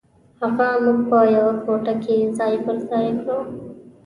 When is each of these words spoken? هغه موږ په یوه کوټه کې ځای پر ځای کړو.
هغه 0.39 0.69
موږ 0.83 0.99
په 1.09 1.19
یوه 1.35 1.53
کوټه 1.63 1.93
کې 2.03 2.17
ځای 2.37 2.53
پر 2.65 2.77
ځای 2.89 3.07
کړو. 3.21 3.39